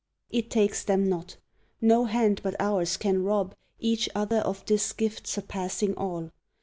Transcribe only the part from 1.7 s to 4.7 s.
no hand but ours can rob Each other of